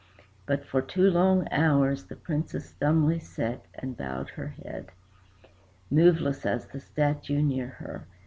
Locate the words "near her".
7.43-8.07